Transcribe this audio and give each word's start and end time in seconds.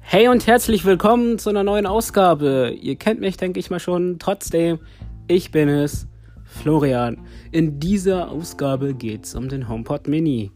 Hey 0.00 0.28
und 0.28 0.46
herzlich 0.46 0.84
willkommen 0.84 1.38
zu 1.38 1.48
einer 1.48 1.64
neuen 1.64 1.86
Ausgabe. 1.86 2.76
Ihr 2.78 2.96
kennt 2.96 3.20
mich, 3.20 3.38
denke 3.38 3.60
ich 3.60 3.70
mal 3.70 3.80
schon. 3.80 4.18
Trotzdem, 4.18 4.78
ich 5.26 5.50
bin 5.50 5.70
es, 5.70 6.06
Florian. 6.44 7.16
In 7.50 7.80
dieser 7.80 8.30
Ausgabe 8.30 8.92
geht 8.92 9.24
es 9.24 9.34
um 9.34 9.48
den 9.48 9.70
HomePod 9.70 10.06
Mini. 10.06 10.50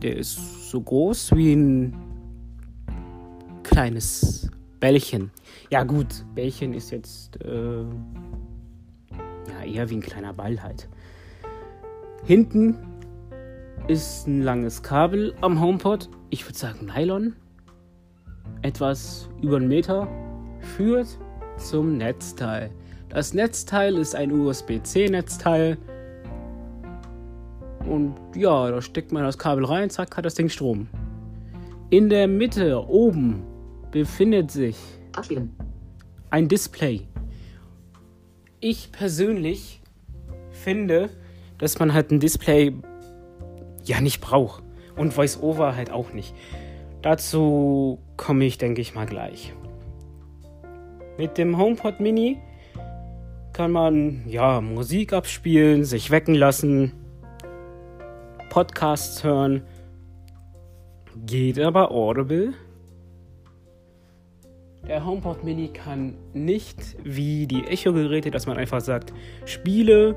Der 0.00 0.16
ist 0.16 0.70
so 0.70 0.80
groß 0.80 1.36
wie 1.36 1.52
ein 1.52 2.11
kleines 3.72 4.50
Bällchen. 4.80 5.30
Ja 5.70 5.84
gut, 5.84 6.26
Bällchen 6.34 6.74
ist 6.74 6.90
jetzt 6.90 7.42
äh, 7.42 7.80
ja, 7.80 9.64
eher 9.64 9.88
wie 9.88 9.94
ein 9.94 10.02
kleiner 10.02 10.34
Ball 10.34 10.62
halt. 10.62 10.88
Hinten 12.24 12.76
ist 13.88 14.26
ein 14.26 14.42
langes 14.42 14.82
Kabel 14.82 15.34
am 15.40 15.60
HomePod. 15.60 16.10
Ich 16.28 16.46
würde 16.46 16.58
sagen 16.58 16.86
Nylon 16.94 17.34
etwas 18.60 19.30
über 19.40 19.56
einen 19.56 19.68
Meter 19.68 20.06
führt 20.60 21.18
zum 21.56 21.96
Netzteil. 21.96 22.70
Das 23.08 23.32
Netzteil 23.32 23.96
ist 23.96 24.14
ein 24.14 24.32
USB-C-Netzteil. 24.32 25.78
Und 27.86 28.14
ja, 28.36 28.70
da 28.70 28.82
steckt 28.82 29.12
man 29.12 29.22
das 29.24 29.38
Kabel 29.38 29.64
rein, 29.64 29.88
zack, 29.88 30.16
hat 30.16 30.26
das 30.26 30.34
Ding 30.34 30.50
Strom. 30.50 30.88
In 31.90 32.08
der 32.08 32.28
Mitte 32.28 32.86
oben 32.88 33.42
befindet 33.92 34.50
sich 34.50 34.76
Abspielen. 35.14 35.54
ein 36.30 36.48
Display. 36.48 37.06
Ich 38.58 38.90
persönlich 38.90 39.80
finde, 40.50 41.10
dass 41.58 41.78
man 41.78 41.94
halt 41.94 42.10
ein 42.10 42.18
Display 42.18 42.74
ja 43.84 44.00
nicht 44.00 44.20
braucht. 44.20 44.64
Und 44.96 45.16
VoiceOver 45.16 45.74
halt 45.74 45.90
auch 45.90 46.12
nicht. 46.12 46.34
Dazu 47.00 47.98
komme 48.16 48.44
ich, 48.44 48.58
denke 48.58 48.80
ich 48.80 48.94
mal, 48.94 49.06
gleich. 49.06 49.54
Mit 51.16 51.38
dem 51.38 51.56
HomePod 51.56 52.00
Mini 52.00 52.38
kann 53.52 53.72
man 53.72 54.22
ja 54.26 54.60
Musik 54.60 55.12
abspielen, 55.12 55.84
sich 55.84 56.10
wecken 56.10 56.34
lassen, 56.34 56.92
Podcasts 58.50 59.24
hören. 59.24 59.62
Geht 61.26 61.58
aber 61.58 61.90
Audible. 61.90 62.54
Der 64.86 65.04
HomePod 65.04 65.44
Mini 65.44 65.68
kann 65.68 66.14
nicht 66.34 66.96
wie 67.04 67.46
die 67.46 67.64
Echo-Geräte, 67.64 68.30
dass 68.30 68.46
man 68.46 68.56
einfach 68.56 68.80
sagt, 68.80 69.12
Spiele. 69.44 70.16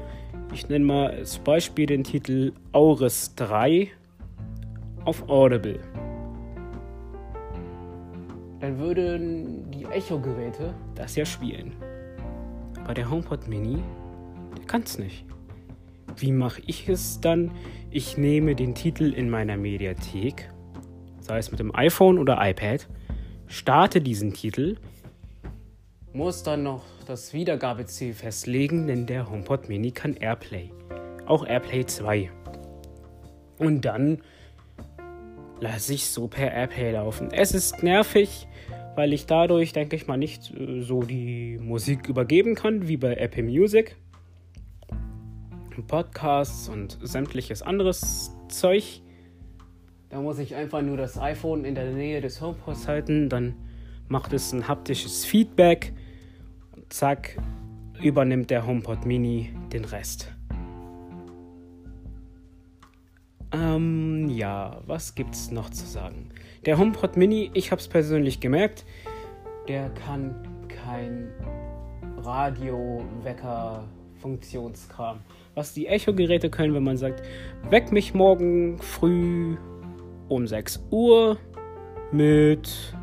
Ich 0.53 0.67
nenne 0.69 0.85
mal 0.85 1.07
als 1.11 1.37
Beispiel 1.37 1.85
den 1.85 2.03
Titel 2.03 2.53
Auris 2.71 3.35
3 3.35 3.89
auf 5.05 5.29
Audible 5.29 5.79
dann 8.65 8.79
würden 8.79 9.69
die 9.69 9.85
Echo-Geräte 9.85 10.73
das 10.95 11.15
ja 11.15 11.23
spielen. 11.23 11.73
Aber 12.83 12.95
der 12.95 13.09
HomePod 13.09 13.47
Mini, 13.47 13.77
der 14.57 14.65
kann 14.65 14.81
es 14.81 14.97
nicht. 14.97 15.25
Wie 16.17 16.31
mache 16.31 16.63
ich 16.65 16.89
es 16.89 17.19
dann? 17.19 17.51
Ich 17.91 18.17
nehme 18.17 18.55
den 18.55 18.73
Titel 18.73 19.13
in 19.13 19.29
meiner 19.29 19.55
Mediathek, 19.55 20.49
sei 21.19 21.37
es 21.37 21.51
mit 21.51 21.59
dem 21.59 21.75
iPhone 21.75 22.17
oder 22.17 22.39
iPad, 22.41 22.87
starte 23.47 24.01
diesen 24.01 24.33
Titel, 24.33 24.77
muss 26.15 26.43
dann 26.43 26.63
noch 26.63 26.83
das 27.05 27.33
Wiedergabeziel 27.33 28.13
festlegen, 28.13 28.87
denn 28.87 29.05
der 29.05 29.29
HomePod 29.29 29.67
Mini 29.67 29.91
kann 29.91 30.15
Airplay. 30.15 30.71
Auch 31.25 31.45
Airplay 31.45 31.85
2. 31.85 32.31
Und 33.57 33.81
dann 33.81 34.21
lasse 35.59 35.93
ich 35.93 36.09
so 36.09 36.27
per 36.27 36.53
Airplay 36.53 36.91
laufen. 36.91 37.31
Es 37.31 37.53
ist 37.53 37.83
nervig, 37.83 38.47
weil 38.95 39.11
ich 39.11 39.25
dadurch, 39.25 39.73
denke 39.73 39.97
ich 39.97 40.07
mal, 40.07 40.15
nicht 40.15 40.53
äh, 40.57 40.81
so 40.81 41.03
die 41.03 41.57
Musik 41.61 42.07
übergeben 42.07 42.55
kann 42.55 42.87
wie 42.87 42.97
bei 42.97 43.15
Apple 43.15 43.43
Music. 43.43 43.97
Podcasts 45.87 46.69
und 46.69 46.97
sämtliches 47.01 47.61
anderes 47.61 48.31
Zeug. 48.47 49.01
Da 50.15 50.21
muss 50.21 50.39
ich 50.39 50.55
einfach 50.55 50.81
nur 50.81 50.95
das 50.95 51.19
iPhone 51.19 51.65
in 51.65 51.75
der 51.75 51.91
Nähe 51.91 52.21
des 52.21 52.39
HomePods 52.39 52.87
halten, 52.87 53.27
dann 53.27 53.53
macht 54.07 54.31
es 54.31 54.53
ein 54.53 54.65
haptisches 54.65 55.25
Feedback 55.25 55.91
und 56.73 56.93
zack, 56.93 57.37
übernimmt 58.01 58.49
der 58.49 58.65
HomePod 58.65 59.05
Mini 59.05 59.51
den 59.73 59.83
Rest. 59.83 60.31
Ähm, 63.51 64.29
ja, 64.29 64.79
was 64.85 65.15
gibt's 65.15 65.51
noch 65.51 65.69
zu 65.69 65.85
sagen? 65.85 66.29
Der 66.65 66.77
HomePod 66.77 67.17
Mini, 67.17 67.51
ich 67.53 67.73
hab's 67.73 67.89
persönlich 67.89 68.39
gemerkt, 68.39 68.85
der 69.67 69.89
kann 69.89 70.33
kein 70.69 71.27
Radio-Wecker-Funktionskram. 72.19 75.19
Was 75.55 75.73
die 75.73 75.87
Echo-Geräte 75.87 76.49
können, 76.49 76.73
wenn 76.73 76.83
man 76.83 76.95
sagt, 76.95 77.21
weck 77.69 77.91
mich 77.91 78.13
morgen 78.13 78.77
früh 78.77 79.57
um 80.29 80.47
6 80.47 80.87
Uhr 80.91 81.37
mit, 82.11 82.93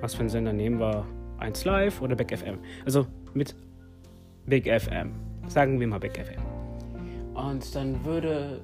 was 0.00 0.14
für 0.14 0.22
ein 0.22 0.28
Sender 0.28 0.52
nehmen 0.52 0.78
wir? 0.80 1.06
1 1.38 1.64
Live 1.64 2.00
oder 2.00 2.14
Back 2.14 2.36
FM? 2.36 2.58
Also 2.84 3.06
mit 3.34 3.54
Big 4.46 4.64
FM. 4.66 5.12
Sagen 5.48 5.80
wir 5.80 5.86
mal 5.86 5.98
Big 5.98 6.16
FM. 6.16 6.42
Und 7.34 7.74
dann 7.74 8.04
würde 8.04 8.60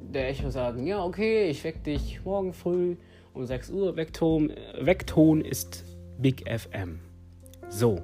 der 0.00 0.28
Echo 0.28 0.50
sagen, 0.50 0.86
ja, 0.86 1.02
okay, 1.02 1.48
ich 1.48 1.64
weck 1.64 1.82
dich 1.84 2.24
morgen 2.24 2.52
früh 2.52 2.96
um 3.34 3.46
6 3.46 3.70
Uhr. 3.70 3.96
Weckton, 3.96 4.52
Weckton 4.80 5.40
ist 5.40 5.84
Big 6.18 6.44
FM. 6.48 7.00
So. 7.68 7.98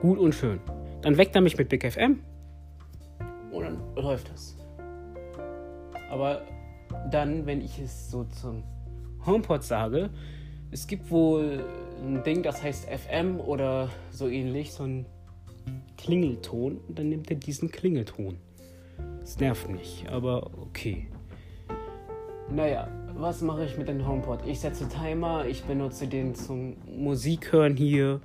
Gut 0.00 0.18
und 0.18 0.34
schön. 0.34 0.60
Dann 1.02 1.16
weckt 1.16 1.34
er 1.34 1.40
mich 1.40 1.56
mit 1.56 1.68
Big 1.68 1.90
FM 1.90 2.20
und 3.50 3.62
dann 3.62 3.78
läuft 3.96 4.30
das. 4.30 4.56
Aber 6.10 6.42
dann, 7.10 7.46
wenn 7.46 7.60
ich 7.60 7.78
es 7.78 8.10
so 8.10 8.24
zum 8.24 8.62
HomePod 9.26 9.62
sage, 9.62 10.10
es 10.70 10.86
gibt 10.86 11.10
wohl 11.10 11.64
ein 12.02 12.22
Ding, 12.24 12.42
das 12.42 12.62
heißt 12.62 12.88
FM 12.88 13.40
oder 13.40 13.88
so 14.10 14.28
ähnlich, 14.28 14.72
so 14.72 14.84
ein 14.84 15.06
Klingelton 15.96 16.78
und 16.88 16.98
dann 16.98 17.08
nimmt 17.08 17.30
er 17.30 17.36
diesen 17.36 17.70
Klingelton. 17.70 18.38
Es 19.22 19.38
nervt 19.38 19.68
mich, 19.68 20.06
aber 20.10 20.50
okay. 20.60 21.08
Naja, 22.50 22.88
was 23.14 23.42
mache 23.42 23.64
ich 23.64 23.76
mit 23.76 23.88
dem 23.88 24.06
HomePod? 24.06 24.40
Ich 24.46 24.60
setze 24.60 24.88
Timer, 24.88 25.44
ich 25.46 25.64
benutze 25.64 26.06
den 26.06 26.34
zum 26.34 26.76
Musik 26.86 27.52
hören 27.52 27.76
hier, 27.76 28.20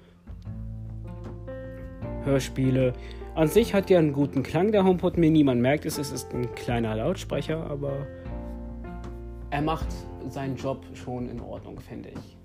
Hörspiele. 2.23 2.93
An 3.35 3.47
sich 3.47 3.73
hat 3.73 3.89
ja 3.89 3.99
einen 3.99 4.13
guten 4.13 4.43
Klang 4.43 4.71
der 4.71 4.83
HomePod 4.85 5.17
Mini. 5.17 5.43
Man 5.43 5.59
merkt 5.59 5.85
es, 5.85 5.97
es 5.97 6.11
ist 6.11 6.33
ein 6.33 6.53
kleiner 6.55 6.95
Lautsprecher, 6.95 7.69
aber 7.69 8.07
er 9.53 9.61
macht 9.61 9.85
seinen 10.29 10.55
Job 10.55 10.83
schon 10.95 11.29
in 11.29 11.39
Ordnung, 11.39 11.79
finde 11.79 12.09
ich. 12.09 12.37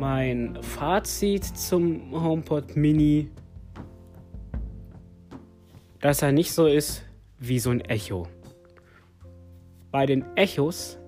Mein 0.00 0.58
Fazit 0.62 1.44
zum 1.44 2.10
HomePod 2.10 2.74
Mini, 2.74 3.30
dass 6.00 6.22
er 6.22 6.32
nicht 6.32 6.52
so 6.52 6.66
ist 6.66 7.04
wie 7.38 7.60
so 7.60 7.70
ein 7.70 7.82
Echo. 7.82 8.26
Bei 9.92 10.06
den 10.06 10.24
Echos 10.34 10.98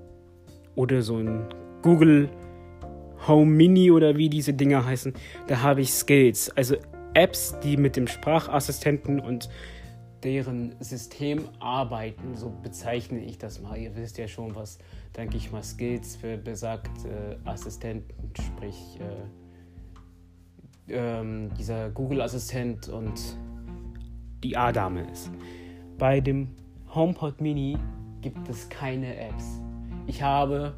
oder 0.76 1.02
so 1.02 1.16
ein 1.16 1.52
Google 1.82 2.28
Home 3.26 3.50
Mini 3.50 3.90
oder 3.90 4.16
wie 4.16 4.28
diese 4.28 4.54
Dinger 4.54 4.84
heißen, 4.84 5.12
da 5.48 5.60
habe 5.60 5.80
ich 5.80 5.92
Skills, 5.92 6.50
also 6.50 6.76
Apps, 7.14 7.58
die 7.64 7.76
mit 7.76 7.96
dem 7.96 8.06
Sprachassistenten 8.06 9.18
und 9.18 9.48
deren 10.24 10.74
System 10.80 11.48
arbeiten, 11.58 12.36
so 12.36 12.52
bezeichne 12.62 13.20
ich 13.24 13.38
das 13.38 13.60
mal. 13.60 13.76
Ihr 13.76 13.96
wisst 13.96 14.18
ja 14.18 14.28
schon, 14.28 14.54
was, 14.54 14.78
denke 15.16 15.36
ich 15.36 15.50
mal, 15.50 15.62
Skills 15.62 16.16
für 16.16 16.36
besagte 16.36 17.38
Assistenten, 17.44 18.30
sprich 18.40 18.98
äh, 20.88 20.94
ähm, 20.94 21.50
dieser 21.58 21.90
Google-Assistent 21.90 22.88
und 22.88 23.36
die 24.44 24.56
A-Dame 24.56 25.10
ist. 25.10 25.30
Bei 25.98 26.20
dem 26.20 26.48
HomePod 26.94 27.40
Mini 27.40 27.76
gibt 28.20 28.48
es 28.48 28.68
keine 28.68 29.16
Apps. 29.16 29.60
Ich 30.06 30.22
habe 30.22 30.74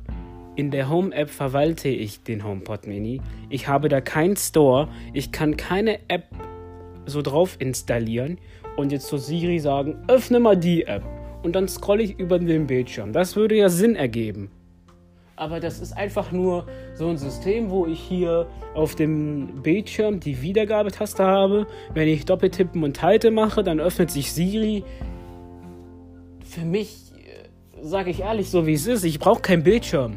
in 0.57 0.71
der 0.71 0.89
Home-App 0.89 1.31
verwalte 1.31 1.89
ich 1.89 2.23
den 2.23 2.45
HomePod 2.45 2.87
Mini. 2.87 3.21
Ich 3.49 3.69
habe 3.69 3.89
da 3.89 4.01
keinen 4.01 4.37
Store. 4.37 4.89
Ich 5.13 5.33
kann 5.33 5.57
keine 5.57 5.99
App 6.09 6.29
so 7.07 7.23
drauf 7.23 7.57
installieren 7.59 8.39
und 8.77 8.93
jetzt 8.93 9.07
zu 9.07 9.19
Siri 9.19 9.59
sagen, 9.59 9.97
öffne 10.09 10.41
mal 10.41 10.57
die 10.57 10.85
App. 10.85 11.05
Und 11.43 11.55
dann 11.55 11.69
scrolle 11.69 12.03
ich 12.03 12.19
über 12.19 12.39
den 12.39 12.67
Bildschirm. 12.67 13.13
Das 13.13 13.37
würde 13.37 13.57
ja 13.57 13.69
Sinn 13.69 13.97
ergeben. 13.97 14.51
Aber 15.37 15.59
das 15.59 15.81
ist 15.81 15.93
einfach 15.93 16.31
nur 16.31 16.67
so 16.95 17.09
ein 17.09 17.19
System, 17.19 17.71
wo 17.71 17.87
ich 17.87 18.01
hier 18.01 18.47
auf 18.75 18.95
dem 18.95 19.63
Bildschirm 19.63 20.21
die 20.21 20.41
Wiedergabetaste 20.41 21.25
habe. 21.25 21.67
Wenn 21.93 22.09
ich 22.09 22.25
Doppeltippen 22.25 22.85
und 22.85 23.03
Halte 23.03 23.31
mache, 23.31 23.65
dann 23.65 23.81
öffnet 23.81 24.11
sich 24.11 24.33
Siri. 24.33 24.85
Für 26.45 26.65
mich, 26.65 27.13
äh, 27.17 27.85
sage 27.85 28.11
ich 28.11 28.21
ehrlich, 28.21 28.49
so 28.49 28.67
wie 28.67 28.75
es 28.75 28.87
ist, 28.87 29.05
ich 29.05 29.19
brauche 29.19 29.43
keinen 29.43 29.65
Bildschirm. 29.65 30.17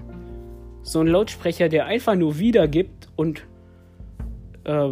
So 0.83 1.01
ein 1.01 1.07
Lautsprecher, 1.07 1.67
der 1.67 1.87
einfach 1.87 2.15
nur 2.15 2.37
wiedergibt 2.37 3.09
und 3.15 3.47
äh, 4.65 4.89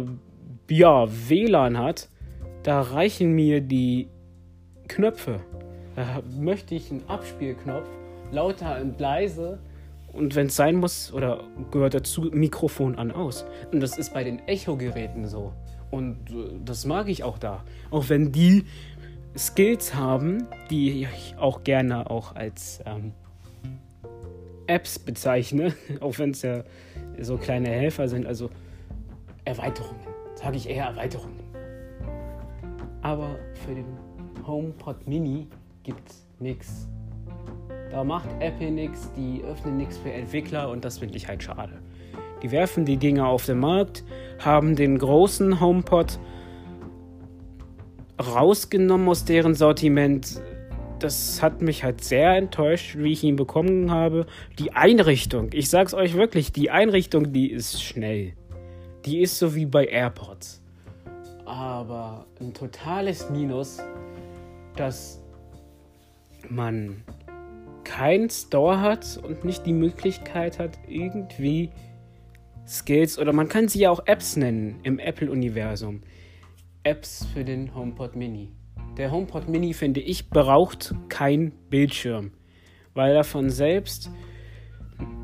ja, 0.68 1.06
WLAN 1.28 1.78
hat, 1.78 2.08
da 2.66 2.80
reichen 2.80 3.30
mir 3.32 3.60
die 3.60 4.08
Knöpfe. 4.88 5.40
Da 5.94 6.20
möchte 6.36 6.74
ich 6.74 6.90
einen 6.90 7.08
Abspielknopf, 7.08 7.86
lauter 8.32 8.80
und 8.80 8.98
leise. 9.00 9.60
Und 10.12 10.34
wenn 10.34 10.48
es 10.48 10.56
sein 10.56 10.74
muss, 10.74 11.12
oder 11.12 11.44
gehört 11.70 11.94
dazu, 11.94 12.22
Mikrofon 12.22 12.96
an 12.96 13.12
aus. 13.12 13.46
Und 13.70 13.78
das 13.80 13.96
ist 13.96 14.12
bei 14.12 14.24
den 14.24 14.40
Echo-Geräten 14.48 15.28
so. 15.28 15.52
Und 15.92 16.28
äh, 16.30 16.58
das 16.64 16.86
mag 16.86 17.08
ich 17.08 17.22
auch 17.22 17.38
da. 17.38 17.62
Auch 17.92 18.08
wenn 18.08 18.32
die 18.32 18.64
Skills 19.38 19.94
haben, 19.94 20.48
die 20.68 21.02
ich 21.02 21.36
auch 21.38 21.62
gerne 21.62 22.10
auch 22.10 22.34
als 22.34 22.80
ähm, 22.84 23.12
Apps 24.66 24.98
bezeichne, 24.98 25.72
auch 26.00 26.18
wenn 26.18 26.30
es 26.30 26.42
ja 26.42 26.64
so 27.20 27.36
kleine 27.36 27.68
Helfer 27.68 28.08
sind, 28.08 28.26
also 28.26 28.50
Erweiterungen, 29.44 30.00
sage 30.34 30.56
ich 30.56 30.68
eher 30.68 30.86
Erweiterungen. 30.86 31.45
Aber 33.06 33.38
für 33.64 33.72
den 33.72 33.86
HomePod 34.44 35.06
Mini 35.06 35.46
gibt 35.84 36.10
es 36.10 36.26
nichts. 36.40 36.88
Da 37.92 38.02
macht 38.02 38.28
Apple 38.40 38.72
nichts, 38.72 39.12
die 39.16 39.44
öffnen 39.44 39.76
nichts 39.76 39.96
für 39.96 40.10
Entwickler 40.10 40.68
und 40.68 40.84
das 40.84 40.98
finde 40.98 41.16
ich 41.16 41.28
halt 41.28 41.40
schade. 41.40 41.78
Die 42.42 42.50
werfen 42.50 42.84
die 42.84 42.96
Dinge 42.96 43.24
auf 43.24 43.46
den 43.46 43.60
Markt, 43.60 44.02
haben 44.40 44.74
den 44.74 44.98
großen 44.98 45.60
HomePod 45.60 46.18
rausgenommen 48.20 49.08
aus 49.08 49.24
deren 49.24 49.54
Sortiment. 49.54 50.42
Das 50.98 51.40
hat 51.40 51.62
mich 51.62 51.84
halt 51.84 52.02
sehr 52.02 52.36
enttäuscht, 52.36 52.96
wie 52.98 53.12
ich 53.12 53.22
ihn 53.22 53.36
bekommen 53.36 53.92
habe. 53.92 54.26
Die 54.58 54.72
Einrichtung, 54.72 55.50
ich 55.52 55.70
sag's 55.70 55.94
euch 55.94 56.14
wirklich, 56.14 56.50
die 56.50 56.72
Einrichtung, 56.72 57.32
die 57.32 57.52
ist 57.52 57.80
schnell. 57.80 58.32
Die 59.04 59.20
ist 59.20 59.38
so 59.38 59.54
wie 59.54 59.66
bei 59.66 59.84
AirPods. 59.84 60.65
Aber 61.46 62.26
ein 62.40 62.52
totales 62.52 63.30
Minus, 63.30 63.78
dass 64.76 65.22
man 66.48 67.02
keinen 67.84 68.28
Store 68.28 68.80
hat 68.80 69.18
und 69.22 69.44
nicht 69.44 69.64
die 69.64 69.72
Möglichkeit 69.72 70.58
hat, 70.58 70.78
irgendwie 70.88 71.70
Skills 72.66 73.18
oder 73.18 73.32
man 73.32 73.48
kann 73.48 73.68
sie 73.68 73.78
ja 73.78 73.90
auch 73.90 74.06
Apps 74.06 74.36
nennen 74.36 74.80
im 74.82 74.98
Apple-Universum. 74.98 76.00
Apps 76.82 77.24
für 77.32 77.44
den 77.44 77.74
HomePod 77.74 78.16
Mini. 78.16 78.50
Der 78.96 79.12
HomePod 79.12 79.48
Mini, 79.48 79.72
finde 79.72 80.00
ich, 80.00 80.30
braucht 80.30 80.94
kein 81.08 81.52
Bildschirm, 81.70 82.32
weil 82.94 83.14
er 83.14 83.24
von 83.24 83.50
selbst 83.50 84.10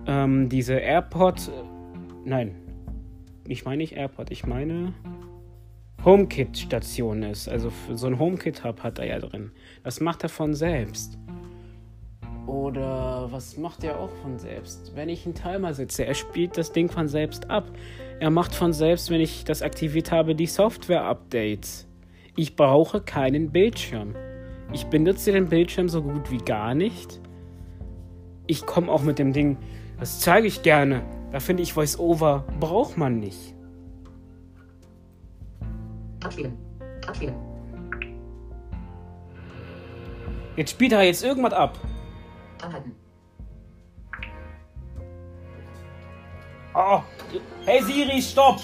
ähm, 0.06 0.48
diese 0.48 0.74
AirPod, 0.74 1.50
nein, 2.24 2.54
ich 3.48 3.64
meine 3.64 3.78
nicht 3.78 3.96
AirPod, 3.96 4.30
ich 4.30 4.46
meine 4.46 4.92
HomeKit-Station 6.04 7.22
ist. 7.22 7.49
Also 7.49 7.70
so 7.93 8.06
ein 8.06 8.19
HomeKit-Hub 8.19 8.82
hat 8.82 8.99
er 8.99 9.06
ja 9.06 9.19
drin. 9.19 9.52
Das 9.84 10.00
macht 10.00 10.22
er 10.22 10.28
von 10.28 10.54
selbst. 10.54 11.19
Oder 12.46 13.28
was 13.31 13.56
macht 13.56 13.84
er 13.84 14.00
auch 14.00 14.10
von 14.22 14.38
selbst? 14.38 14.93
Wenn 14.96 15.08
ich 15.08 15.25
einen 15.25 15.34
Timer 15.34 15.75
setze, 15.75 16.04
er 16.04 16.14
spielt 16.14 16.58
das 16.58 16.72
Ding 16.72 16.90
von 16.90 17.06
selbst 17.06 17.49
ab. 17.50 17.70
Er 18.19 18.31
macht 18.31 18.54
von 18.54 18.72
selbst, 18.72 19.10
wenn 19.10 19.20
ich 19.20 19.44
das 19.44 19.62
aktiviert 19.62 20.10
habe, 20.10 20.34
die 20.34 20.46
Software-Updates. 20.46 21.88
Ich 22.34 22.56
brauche 22.56 23.00
keinen 23.00 23.50
Bildschirm. 23.50 24.16
Ich 24.72 24.87
benutze 24.87 25.32
den 25.32 25.48
Bildschirm 25.48 25.88
so 25.88 26.02
gut 26.02 26.31
wie 26.31 26.38
gar 26.38 26.75
nicht. 26.75 27.20
Ich 28.46 28.66
komme 28.66 28.90
auch 28.90 29.02
mit 29.02 29.19
dem 29.19 29.32
Ding, 29.32 29.58
das 30.00 30.20
zeige 30.20 30.48
ich 30.48 30.62
gerne. 30.62 31.02
Da 31.31 31.40
finde 31.40 31.62
ich 31.62 31.76
VoiceOver 31.76 32.44
braucht 32.58 32.96
man 32.96 33.20
nicht. 33.20 33.55
Abspielen. 36.32 36.56
Abspielen. 37.06 37.34
Jetzt 40.56 40.70
spielt 40.70 40.93
er 40.93 41.02
jetzt 41.02 41.23
irgendwas 41.23 41.52
ab. 41.52 41.79
Anhalten. 42.62 42.93
Oh, 46.75 47.00
hey 47.67 47.82
Siri, 47.82 48.23
stopp! 48.23 48.61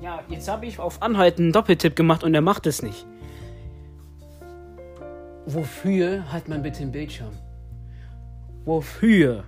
Ja, 0.00 0.22
jetzt 0.28 0.48
habe 0.48 0.66
ich 0.66 0.78
auf 0.78 1.02
Anhalten 1.02 1.42
einen 1.42 1.52
Doppeltipp 1.52 1.96
gemacht 1.96 2.22
und 2.22 2.34
er 2.34 2.40
macht 2.40 2.66
es 2.66 2.82
nicht. 2.82 3.04
Wofür 5.46 6.32
hat 6.32 6.48
man 6.48 6.62
bitte 6.62 6.82
einen 6.82 6.92
Bildschirm? 6.92 7.32
Wofür? 8.64 9.42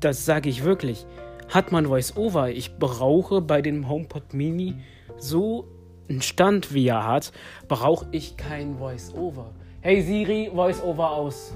Das 0.00 0.24
sage 0.24 0.48
ich 0.48 0.64
wirklich. 0.64 1.06
Hat 1.52 1.70
man 1.70 1.86
VoiceOver? 1.86 2.48
Ich 2.48 2.78
brauche 2.78 3.42
bei 3.42 3.60
dem 3.60 3.86
HomePod 3.86 4.32
Mini 4.32 4.76
so 5.18 5.68
einen 6.08 6.22
Stand, 6.22 6.72
wie 6.72 6.88
er 6.88 7.06
hat, 7.06 7.30
brauche 7.68 8.06
ich 8.10 8.38
kein 8.38 8.80
VoiceOver. 8.80 9.52
Hey 9.82 10.00
Siri, 10.00 10.50
VoiceOver 10.50 11.10
aus. 11.10 11.52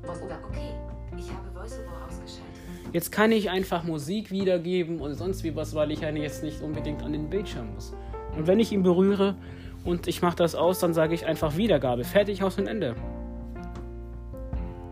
VoiceOver, 0.00 0.38
okay. 0.48 0.70
Ich 1.18 1.30
habe 1.30 1.54
VoiceOver 1.54 2.06
ausgeschaltet. 2.06 2.90
Jetzt 2.94 3.12
kann 3.12 3.32
ich 3.32 3.50
einfach 3.50 3.84
Musik 3.84 4.30
wiedergeben 4.30 4.98
und 5.00 5.12
sonst 5.12 5.44
wie 5.44 5.54
was, 5.54 5.74
weil 5.74 5.90
ich 5.90 6.00
ja 6.00 6.08
jetzt 6.08 6.42
nicht 6.42 6.62
unbedingt 6.62 7.02
an 7.02 7.12
den 7.12 7.28
Bildschirm 7.28 7.74
muss. 7.74 7.92
Und 8.34 8.46
wenn 8.46 8.58
ich 8.60 8.72
ihn 8.72 8.82
berühre 8.82 9.36
und 9.84 10.06
ich 10.06 10.22
mache 10.22 10.36
das 10.36 10.54
aus, 10.54 10.78
dann 10.78 10.94
sage 10.94 11.12
ich 11.12 11.26
einfach 11.26 11.58
Wiedergabe. 11.58 12.04
Fertig, 12.04 12.42
aus 12.42 12.56
und 12.56 12.66
Ende. 12.66 12.96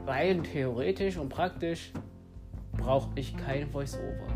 Rein 0.07 0.45
theoretisch 0.45 1.17
und 1.17 1.31
praktisch 1.31 1.91
brauche 2.75 3.11
ich 3.15 3.37
kein 3.37 3.69
Voice-Over. 3.71 4.27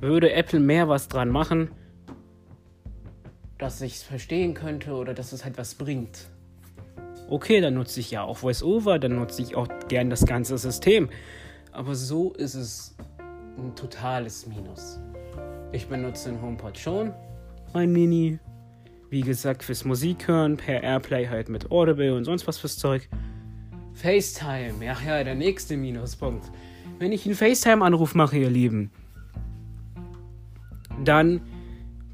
Würde 0.00 0.32
Apple 0.32 0.60
mehr 0.60 0.88
was 0.88 1.08
dran 1.08 1.28
machen, 1.28 1.70
dass 3.58 3.80
ich 3.80 3.94
es 3.94 4.02
verstehen 4.02 4.54
könnte 4.54 4.92
oder 4.92 5.14
dass 5.14 5.32
es 5.32 5.44
halt 5.44 5.58
was 5.58 5.74
bringt. 5.74 6.30
Okay, 7.28 7.60
dann 7.60 7.74
nutze 7.74 8.00
ich 8.00 8.10
ja 8.10 8.22
auch 8.22 8.42
VoiceOver, 8.42 8.98
dann 8.98 9.16
nutze 9.16 9.42
ich 9.42 9.54
auch 9.54 9.68
gern 9.88 10.08
das 10.08 10.24
ganze 10.24 10.56
System. 10.56 11.10
Aber 11.72 11.94
so 11.94 12.32
ist 12.32 12.54
es 12.54 12.96
ein 13.58 13.74
totales 13.74 14.46
Minus. 14.46 14.98
Ich 15.72 15.88
benutze 15.88 16.30
den 16.30 16.40
HomePod 16.40 16.78
schon, 16.78 17.12
mein 17.74 17.92
Mini. 17.92 18.38
Wie 19.10 19.20
gesagt, 19.20 19.62
fürs 19.62 19.84
Musik 19.84 20.28
hören, 20.28 20.56
per 20.56 20.82
Airplay 20.82 21.26
halt 21.28 21.48
mit 21.48 21.70
Audible 21.70 22.14
und 22.14 22.24
sonst 22.24 22.46
was 22.46 22.58
fürs 22.58 22.78
Zeug. 22.78 23.08
FaceTime, 23.98 24.84
ja, 24.84 24.96
ja, 25.04 25.24
der 25.24 25.34
nächste 25.34 25.76
Minuspunkt. 25.76 26.52
Wenn 27.00 27.10
ich 27.10 27.26
einen 27.26 27.34
FaceTime-Anruf 27.34 28.14
mache, 28.14 28.38
ihr 28.38 28.48
Lieben, 28.48 28.92
dann 31.04 31.40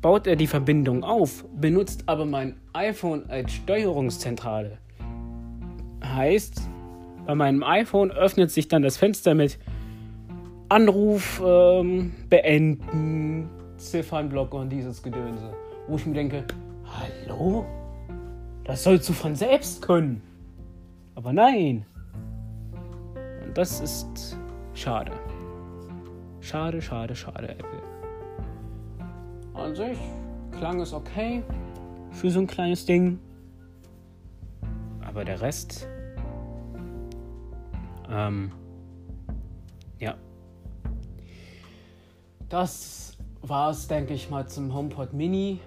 baut 0.01 0.27
er 0.27 0.37
die 0.37 0.47
Verbindung 0.47 1.05
auf, 1.05 1.45
benutzt 1.55 2.05
aber 2.07 2.25
mein 2.25 2.57
iPhone 2.73 3.29
als 3.29 3.53
Steuerungszentrale. 3.53 4.79
Heißt, 6.03 6.63
bei 7.27 7.35
meinem 7.35 7.63
iPhone 7.63 8.11
öffnet 8.11 8.51
sich 8.51 8.69
dann 8.69 8.83
das 8.83 8.97
Fenster 8.97 9.35
mit 9.35 9.59
Anruf 10.71 11.43
ähm, 11.45 12.15
beenden, 12.31 13.51
Ziffernblock 13.77 14.55
und 14.55 14.71
dieses 14.71 15.03
Gedönse. 15.03 15.53
Wo 15.87 15.97
ich 15.97 16.07
mir 16.07 16.15
denke, 16.15 16.47
hallo? 16.87 17.67
Das 18.65 18.85
sollst 18.85 19.07
du 19.07 19.13
von 19.13 19.35
selbst 19.35 19.83
können. 19.83 20.23
Aber 21.15 21.33
nein. 21.33 21.87
Und 23.45 23.57
das 23.57 23.81
ist 23.81 24.37
schade. 24.75 25.13
Schade, 26.41 26.83
schade, 26.83 27.15
schade, 27.15 27.49
Apple. 27.49 27.83
An 29.55 29.75
sich 29.75 29.99
klang 30.53 30.81
es 30.81 30.93
okay 30.93 31.43
für 32.11 32.31
so 32.31 32.41
ein 32.41 32.47
kleines 32.47 32.85
Ding. 32.85 33.19
Aber 35.01 35.25
der 35.25 35.41
Rest. 35.41 35.89
Ähm. 38.11 38.53
Ja. 39.99 40.17
Das 42.49 43.17
war's, 43.41 43.89
denke 43.89 44.15
ich 44.15 44.31
mal, 44.31 44.47
zum 44.47 44.75
HomePod 44.75 45.13
Mini. 45.13 45.61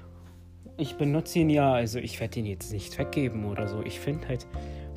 Ich 0.77 0.97
benutze 0.97 1.39
ihn 1.39 1.49
ja, 1.49 1.73
also 1.73 1.97
ich 1.97 2.19
werde 2.19 2.39
ihn 2.39 2.45
jetzt 2.45 2.71
nicht 2.71 2.97
weggeben 2.99 3.45
oder 3.45 3.67
so. 3.67 3.81
Ich 3.81 3.99
finde 3.99 4.27
halt, 4.27 4.45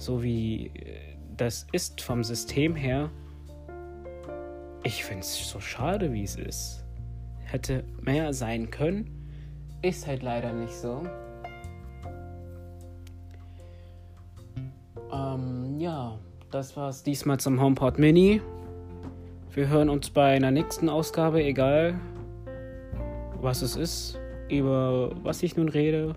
so 0.00 0.22
wie 0.22 0.68
äh, 0.68 0.96
das 1.36 1.66
ist 1.72 2.00
vom 2.00 2.24
System 2.24 2.74
her, 2.74 3.10
ich 4.82 5.04
finde 5.04 5.20
es 5.20 5.48
so 5.48 5.60
schade, 5.60 6.12
wie 6.12 6.22
es 6.22 6.36
ist. 6.36 6.84
Hätte 7.44 7.84
mehr 8.00 8.32
sein 8.32 8.70
können, 8.70 9.30
ist 9.82 10.06
halt 10.06 10.22
leider 10.22 10.52
nicht 10.52 10.74
so. 10.74 11.02
Ähm, 15.12 15.78
ja, 15.78 16.18
das 16.50 16.76
war's 16.76 17.02
diesmal 17.02 17.38
zum 17.38 17.60
HomePod 17.60 17.98
Mini. 17.98 18.40
Wir 19.52 19.68
hören 19.68 19.90
uns 19.90 20.10
bei 20.10 20.34
einer 20.34 20.50
nächsten 20.50 20.88
Ausgabe, 20.88 21.42
egal 21.42 21.98
was 23.40 23.62
es 23.62 23.76
ist, 23.76 24.18
über 24.48 25.10
was 25.22 25.42
ich 25.42 25.56
nun 25.56 25.68
rede, 25.68 26.14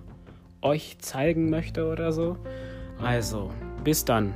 euch 0.61 0.99
zeigen 0.99 1.49
möchte 1.49 1.87
oder 1.87 2.11
so. 2.11 2.37
Also, 3.01 3.49
bis 3.83 4.05
dann. 4.05 4.33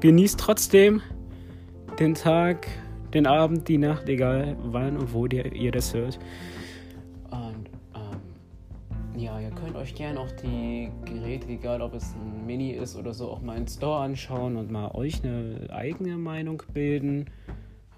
Genießt 0.00 0.38
trotzdem 0.38 1.00
den 1.98 2.14
Tag, 2.14 2.66
den 3.14 3.26
Abend, 3.26 3.68
die 3.68 3.78
Nacht, 3.78 4.08
egal 4.08 4.56
wann 4.62 4.96
und 4.96 5.12
wo 5.12 5.26
ihr, 5.26 5.52
ihr 5.52 5.70
das 5.70 5.94
hört. 5.94 6.18
Und 7.30 7.70
ähm, 7.94 9.20
ja, 9.20 9.38
ihr 9.40 9.50
könnt 9.50 9.76
euch 9.76 9.94
gerne 9.94 10.18
auch 10.20 10.30
die 10.32 10.90
Geräte, 11.04 11.48
egal 11.48 11.82
ob 11.82 11.94
es 11.94 12.14
ein 12.14 12.46
Mini 12.46 12.70
ist 12.72 12.96
oder 12.96 13.12
so, 13.14 13.30
auch 13.30 13.40
mal 13.40 13.56
in 13.56 13.68
Store 13.68 14.02
anschauen 14.02 14.56
und 14.56 14.70
mal 14.70 14.90
euch 14.94 15.22
eine 15.22 15.68
eigene 15.70 16.16
Meinung 16.16 16.62
bilden. 16.72 17.26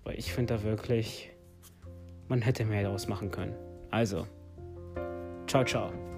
Aber 0.05 0.19
ich 0.19 0.33
finde 0.33 0.55
da 0.55 0.63
wirklich, 0.63 1.31
man 2.29 2.43
hätte 2.43 2.65
mehr 2.65 2.83
daraus 2.83 3.09
machen 3.09 3.31
können. 3.31 3.55
Also, 3.91 4.27
ciao, 5.47 5.65
ciao. 5.65 6.14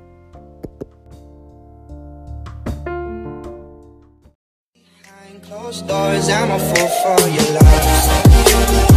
Closed 5.67 5.89
doors, 5.89 6.29
I'm 6.29 6.53
a 6.53 6.59
fool 6.61 6.89
for 7.03 7.29
your 7.29 7.55
love. 7.55 8.96